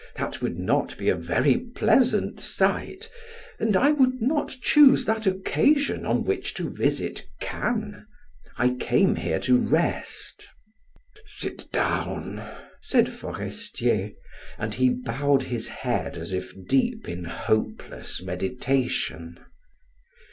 [0.15, 3.07] That would not be a very pleasant sight,
[3.59, 8.07] and I would not choose that occasion on which to visit Cannes.
[8.57, 10.47] I came here to rest."
[11.27, 12.41] "Sit down,"
[12.81, 14.13] said Forestier,
[14.57, 19.37] and he bowed his head as if deep in hopeless meditation.